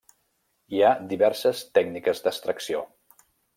Hi 0.77 0.81
ha 0.87 0.93
diverses 1.11 1.63
tècniques 1.77 2.25
d'extracció. 2.25 2.85